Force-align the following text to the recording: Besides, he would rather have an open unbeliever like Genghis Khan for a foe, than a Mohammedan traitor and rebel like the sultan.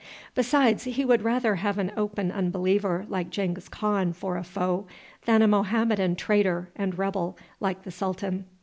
Besides, 0.33 0.85
he 0.85 1.05
would 1.05 1.21
rather 1.21 1.57
have 1.57 1.77
an 1.77 1.91
open 1.95 2.31
unbeliever 2.31 3.05
like 3.07 3.29
Genghis 3.29 3.69
Khan 3.69 4.13
for 4.13 4.35
a 4.35 4.43
foe, 4.43 4.87
than 5.25 5.43
a 5.43 5.47
Mohammedan 5.47 6.15
traitor 6.15 6.69
and 6.75 6.97
rebel 6.97 7.37
like 7.59 7.83
the 7.83 7.91
sultan. 7.91 8.45